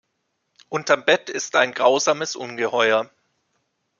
Unterm 0.69 1.05
Bett 1.05 1.29
ist 1.29 1.55
ein 1.55 1.75
grausames 1.75 2.35
Ungeheuer! 2.35 3.11